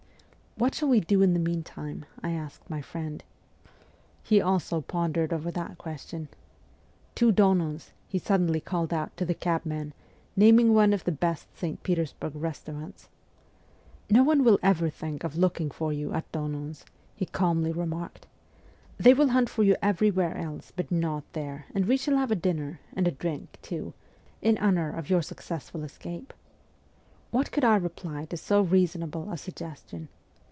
'What 0.61 0.75
shall 0.75 0.89
we 0.89 0.99
do 0.99 1.21
in 1.21 1.31
the 1.31 1.39
meantime?' 1.39 2.03
I 2.25 2.31
asked 2.31 2.69
my 2.69 2.81
friend. 2.81 3.23
He 4.21 4.41
also 4.41 4.81
pondered 4.81 5.31
over 5.31 5.49
that 5.49 5.77
question.' 5.77 6.27
To 7.15 7.31
Donon's!' 7.31 7.91
he 8.09 8.19
suddenly 8.19 8.59
called 8.59 8.93
out 8.93 9.15
to 9.15 9.23
the 9.23 9.33
cabman, 9.33 9.93
naming 10.35 10.73
one 10.73 10.91
of 10.91 11.05
the 11.05 11.11
best 11.11 11.47
St. 11.57 11.81
Petersburg 11.83 12.35
restaurants.' 12.35 13.07
No 14.09 14.23
one 14.25 14.43
will 14.43 14.59
ever 14.61 14.89
think 14.89 15.23
of 15.23 15.37
looking 15.37 15.71
for 15.71 15.93
you 15.93 16.11
at 16.13 16.29
Donon's,' 16.33 16.83
he 17.15 17.25
calmly 17.25 17.71
remarked.' 17.71 18.27
They 18.97 19.13
will 19.13 19.29
hunt 19.29 19.49
for 19.49 19.63
you 19.63 19.77
everywhere 19.81 20.35
else, 20.37 20.73
but 20.75 20.91
not 20.91 21.23
there; 21.31 21.65
and 21.73 21.85
we 21.85 21.95
shall 21.95 22.17
have 22.17 22.29
a 22.29 22.35
dinner, 22.35 22.81
and 22.93 23.07
a 23.07 23.11
drink, 23.11 23.57
too, 23.61 23.93
in 24.41 24.57
honour 24.57 24.91
of 24.91 25.09
your 25.09 25.21
successful 25.21 25.81
escape.' 25.83 26.33
What 27.31 27.53
could 27.53 27.63
I 27.63 27.77
reply 27.77 28.25
to 28.25 28.35
so 28.37 28.61
reasonable 28.61 29.31
a 29.31 29.37
suggestion 29.37 30.09